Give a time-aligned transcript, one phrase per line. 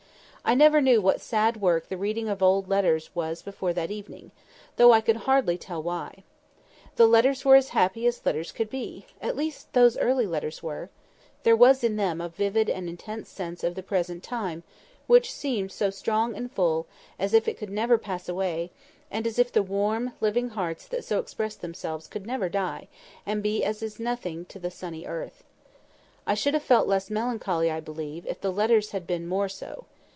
[0.43, 4.31] I never knew what sad work the reading of old letters was before that evening,
[4.75, 6.23] though I could hardly tell why.
[6.97, 10.89] The letters were as happy as letters could be—at least those early letters were.
[11.43, 14.63] There was in them a vivid and intense sense of the present time,
[15.07, 16.85] which seemed so strong and full,
[17.19, 18.71] as if it could never pass away,
[19.11, 22.87] and as if the warm, living hearts that so expressed themselves could never die,
[23.25, 25.43] and be as nothing to the sunny earth.
[26.27, 29.85] I should have felt less melancholy, I believe, if the letters had been more so.